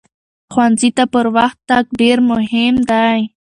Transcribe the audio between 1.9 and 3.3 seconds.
ډېر مهم دی.